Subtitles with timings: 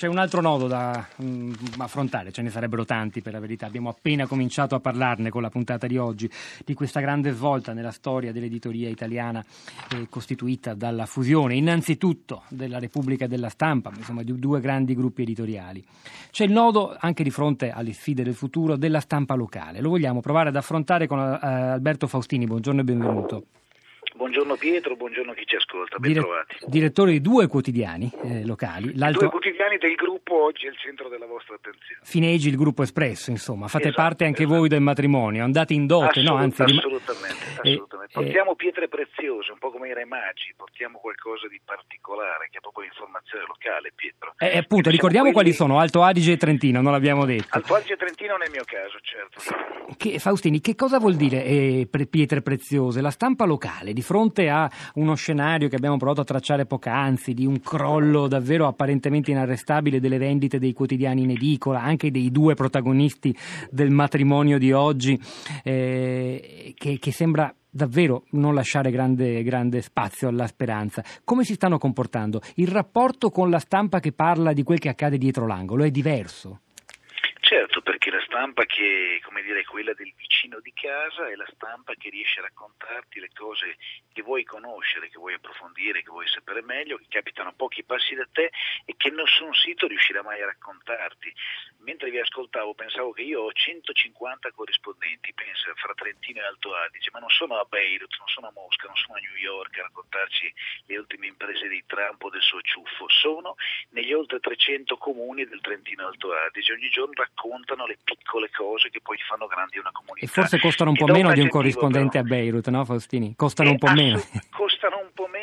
[0.00, 3.66] C'è un altro nodo da um, affrontare, ce ne sarebbero tanti per la verità.
[3.66, 6.26] Abbiamo appena cominciato a parlarne con la puntata di oggi,
[6.64, 9.44] di questa grande svolta nella storia dell'editoria italiana
[9.92, 15.20] eh, costituita dalla fusione innanzitutto della Repubblica e della Stampa, insomma di due grandi gruppi
[15.20, 15.84] editoriali.
[16.30, 19.82] C'è il nodo anche di fronte alle sfide del futuro della stampa locale.
[19.82, 22.46] Lo vogliamo provare ad affrontare con uh, Alberto Faustini.
[22.46, 23.44] Buongiorno e benvenuto.
[24.20, 26.56] Buongiorno Pietro, buongiorno a chi ci ascolta, ben Dire- trovati.
[26.66, 28.94] Direttore di due quotidiani eh, locali.
[28.94, 29.20] L'altro...
[29.20, 32.02] Due quotidiani del gruppo oggi è il centro della vostra attenzione.
[32.02, 34.58] Finegi, il gruppo Espresso, insomma, fate esatto, parte anche esatto.
[34.58, 36.36] voi del matrimonio, andate in dote, Assolut- no?
[36.36, 38.12] Anzi, assolutamente, assolutamente.
[38.12, 42.58] Eh, portiamo pietre preziose, un po' come i re magi, portiamo qualcosa di particolare che
[42.58, 44.34] è proprio l'informazione locale, Pietro.
[44.38, 45.50] Eh, appunto, ricordiamo quelli...
[45.50, 47.48] quali sono, Alto Adige e Trentino, non l'abbiamo detto.
[47.50, 49.40] Alto Adige e Trentino nel mio caso, certo.
[49.96, 53.00] Che, Faustini, che cosa vuol dire eh, pietre preziose?
[53.00, 57.44] La stampa locale di fronte a uno scenario che abbiamo provato a tracciare poc'anzi, di
[57.44, 63.36] un crollo davvero apparentemente inarrestabile delle vendite dei quotidiani in edicola, anche dei due protagonisti
[63.70, 65.20] del matrimonio di oggi,
[65.64, 71.02] eh, che, che sembra davvero non lasciare grande, grande, spazio alla speranza.
[71.24, 72.40] Come si stanno comportando?
[72.56, 76.60] Il rapporto con la stampa che parla di quel che accade dietro l'angolo è diverso?
[77.40, 81.48] Certo, perché la stampa che come dire, è quella del vicino di casa è la
[81.52, 83.76] stampa che riesce a raccontarti le cose
[84.12, 88.14] che vuoi conoscere, che vuoi approfondire, che vuoi sapere meglio, che capitano a pochi passi
[88.14, 88.52] da te
[88.84, 91.34] e che nessun sito riuscirà mai a raccontarti.
[91.80, 97.08] Mentre vi ascoltavo pensavo che io ho 150 corrispondenti, pensa, fra Trentino e Alto Adige,
[97.12, 99.82] ma non sono a Beirut, non sono a Mosca, non sono a New York a
[99.88, 100.52] raccontarci
[100.86, 103.56] le ultime imprese di Trump o del suo ciuffo, sono
[103.90, 108.90] negli oltre 300 comuni del Trentino e Alto Adige, ogni giorno raccontano le piccole cose
[108.90, 110.26] che poi fanno grandi una comunità.
[110.26, 112.24] E forse costano un po' meno di un corrispondente però.
[112.24, 113.34] a Beirut, no Faustini?
[113.34, 114.20] Costano un po' meno.
[114.50, 115.39] Costano un po' meno,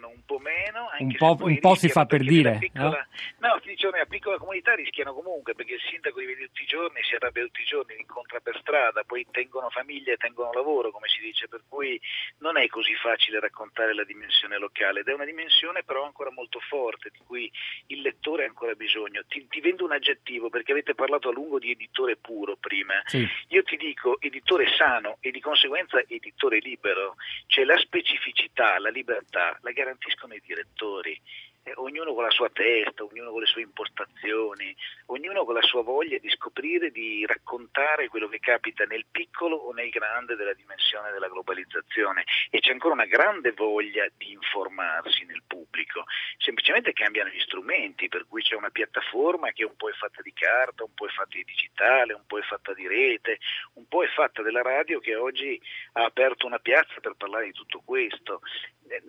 [0.00, 0.88] rischiano un po' meno.
[0.98, 2.56] un po', un po si fa per dire.
[2.58, 3.06] Piccola,
[3.38, 3.48] no?
[3.48, 6.66] no, ti dicevo, nella piccola comunità rischiano comunque perché il sindaco li vede tutti i
[6.66, 10.52] giorni, si arrabbia tutti i giorni, li incontra per strada, poi tengono famiglia e tengono
[10.52, 12.00] lavoro, come si dice, per cui
[12.38, 16.60] non è così facile raccontare la dimensione locale ed è una dimensione però ancora molto
[16.60, 17.50] forte, di cui
[17.88, 19.22] il lettore ha ancora bisogno.
[19.28, 22.94] Ti, ti vendo un aggettivo perché avete parlato a lungo di editore puro prima.
[23.04, 23.26] Sì.
[23.48, 29.58] Io ti dico editore sano e di conseguenza editore libero, cioè la specificità, la libertà
[29.60, 31.20] la garantiscono i direttori
[31.62, 34.74] eh, ognuno con la sua testa, ognuno con le sue impostazioni,
[35.06, 39.72] ognuno con la sua voglia di scoprire, di raccontare quello che capita nel piccolo o
[39.72, 42.24] nel grande della dimensione della globalizzazione.
[42.50, 46.04] E c'è ancora una grande voglia di informarsi nel pubblico,
[46.38, 50.32] semplicemente cambiano gli strumenti, per cui c'è una piattaforma che un po' è fatta di
[50.32, 53.38] carta, un po' è fatta di digitale, un po' è fatta di rete,
[53.74, 55.60] un po' è fatta della radio che oggi
[55.92, 58.40] ha aperto una piazza per parlare di tutto questo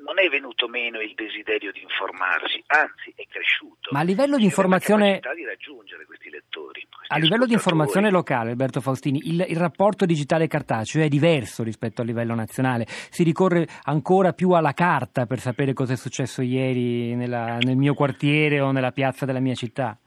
[0.03, 3.89] non è venuto meno il desiderio di informarsi, anzi è cresciuto.
[3.91, 5.19] Ma a livello di informazione...
[5.35, 6.85] di raggiungere questi lettori.
[6.89, 11.63] Questi a livello di informazione locale, Alberto Faustini, il, il, rapporto digitale cartaceo è diverso
[11.63, 12.85] rispetto a livello nazionale.
[12.87, 17.93] Si ricorre ancora più alla carta per sapere cosa è successo ieri nella, nel mio
[17.93, 19.97] quartiere o nella piazza della mia città.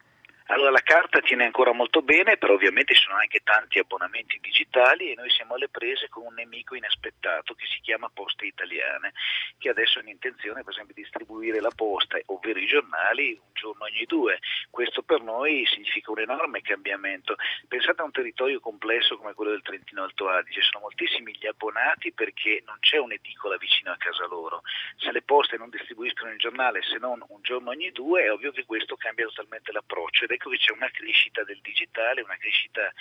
[0.49, 5.11] Allora la carta tiene ancora molto bene, però ovviamente ci sono anche tanti abbonamenti digitali
[5.11, 9.15] e noi siamo alle prese con un nemico inaspettato che si chiama Poste Italiane,
[9.57, 13.53] che adesso ha in intenzione per esempio di distribuire la posta, ovvero i giornali, un
[13.55, 14.39] giorno ogni due.
[14.69, 17.37] Questo per noi significa un enorme cambiamento.
[17.67, 22.13] Pensate a un territorio complesso come quello del Trentino Alto Adige, sono moltissimi gli abbonati
[22.13, 24.61] perché non c'è un'edicola vicino a casa loro.
[24.99, 28.53] Se le poste non distribuiscono il giornale se non un giorno ogni due, è ovvio
[28.53, 32.93] che questo cambia totalmente l'approccio ecco che c'è una crescita del digitale, una crescita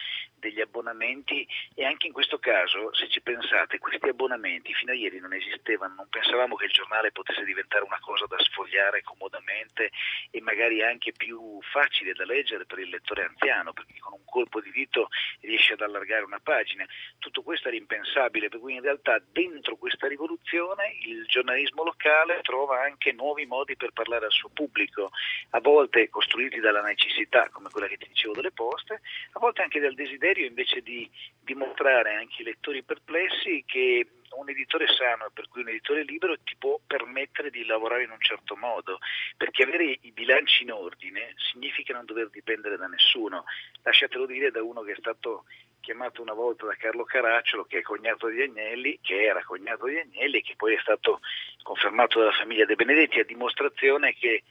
[0.43, 5.19] degli abbonamenti e anche in questo caso, se ci pensate, questi abbonamenti fino a ieri
[5.19, 9.91] non esistevano, non pensavamo che il giornale potesse diventare una cosa da sfogliare comodamente
[10.31, 14.59] e magari anche più facile da leggere per il lettore anziano, perché con un colpo
[14.59, 15.07] di dito
[15.41, 16.85] riesce ad allargare una pagina.
[17.19, 22.81] Tutto questo era impensabile, per cui in realtà dentro questa rivoluzione il giornalismo locale trova
[22.81, 25.11] anche nuovi modi per parlare al suo pubblico,
[25.51, 29.61] a volte costruiti dalla necessità necessità, come quella che ti dicevo delle poste, a volte
[29.61, 31.09] anche dal desiderio invece di
[31.39, 36.55] dimostrare anche ai lettori perplessi che un editore sano per cui un editore libero ti
[36.57, 38.97] può permettere di lavorare in un certo modo,
[39.37, 43.43] perché avere i bilanci in ordine significa non dover dipendere da nessuno.
[43.83, 45.45] Lasciatelo dire da uno che è stato
[45.81, 49.99] chiamato una volta da Carlo Caracciolo, che è cognato di Agnelli, che era cognato di
[49.99, 51.19] Agnelli e che poi è stato
[51.61, 54.43] confermato dalla famiglia De Benedetti, a dimostrazione che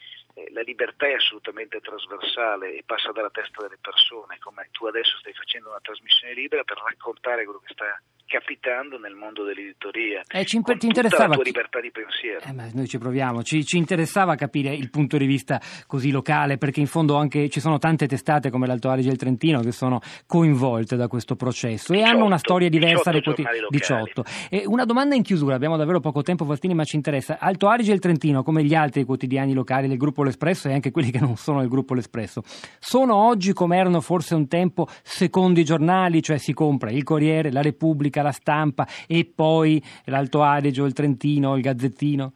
[0.53, 5.33] la libertà è assolutamente trasversale e passa dalla testa delle persone, come tu adesso stai
[5.33, 8.01] facendo una trasmissione libera per raccontare quello che sta
[8.33, 10.23] capitando nel mondo dell'editoria.
[10.27, 11.51] Eh, ci con ti interessava la tua chi...
[11.51, 12.41] libertà di pensiero.
[12.41, 16.81] Eh, noi ci proviamo, ci, ci, interessava capire il punto di vista così locale, perché
[16.81, 20.01] in fondo anche ci sono tante testate come l'Alto Adige e il Trentino che sono
[20.27, 23.67] coinvolte da questo processo 18, e hanno una storia diversa dei quotidiani.
[23.69, 24.25] 18.
[24.49, 27.37] E una domanda in chiusura, abbiamo davvero poco tempo Fastini, ma ci interessa.
[27.39, 30.91] Alto Adige e il Trentino, come gli altri quotidiani locali del gruppo L'Espresso e anche
[30.91, 32.43] quelli che non sono del gruppo L'Espresso,
[32.79, 37.61] sono oggi come erano forse un tempo secondi giornali, cioè si compra il Corriere, la
[37.61, 42.33] Repubblica, la Stampa e poi l'Alto Adige, il Trentino, il Gazzettino?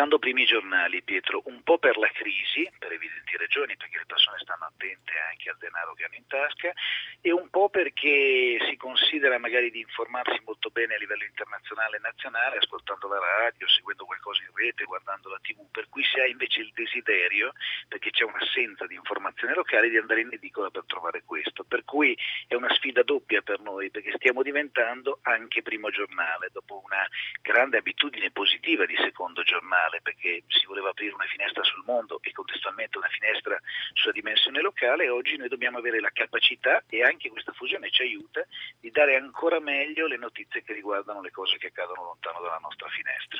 [0.00, 4.38] Diventando primi giornali, Pietro, un po' per la crisi, per evidenti ragioni, perché le persone
[4.38, 6.72] stanno attente anche al denaro che hanno in tasca,
[7.20, 12.00] e un po' perché si considera magari di informarsi molto bene a livello internazionale e
[12.00, 16.26] nazionale, ascoltando la radio, seguendo qualcosa in rete, guardando la tv, per cui si ha
[16.26, 17.52] invece il desiderio,
[17.86, 21.62] perché c'è un'assenza di informazioni locali, di andare in edicola per trovare questo.
[21.64, 26.80] Per cui è una sfida doppia per noi, perché stiamo diventando anche primo giornale, dopo
[26.86, 27.06] una
[27.42, 29.42] grande abitudine positiva di secondo secondo
[29.90, 33.60] giornale perché si voleva aprire una finestra sul mondo e contestualmente una finestra
[33.92, 38.46] sulla dimensione locale oggi noi dobbiamo avere la capacità e anche questa fusione ci aiuta
[38.78, 42.88] di dare ancora meglio le notizie che riguardano le cose che accadono lontano dalla nostra
[42.88, 43.38] finestra.